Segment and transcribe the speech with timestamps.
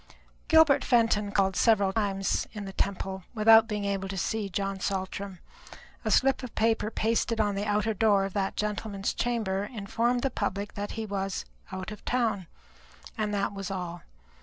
[0.47, 5.37] Gilbert Fenton called several times in the Temple without being able to see John Saltram;
[6.03, 10.31] a slip of paper pasted on the outer door of that gentleman's chamber informed the
[10.31, 12.47] public that he was "out of town,"
[13.15, 14.01] and that was all.